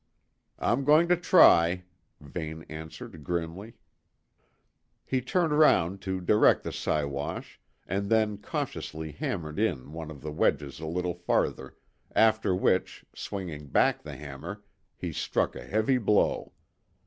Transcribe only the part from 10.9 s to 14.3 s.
farther, after which, swinging back the